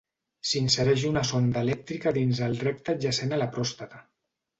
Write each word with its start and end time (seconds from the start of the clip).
S'insereix 0.51 1.03
una 1.09 1.21
sonda 1.31 1.61
elèctrica 1.65 2.13
dins 2.15 2.41
el 2.47 2.57
recte 2.69 2.95
adjacent 2.95 3.37
a 3.37 3.39
la 3.43 3.49
pròstata. 3.59 4.01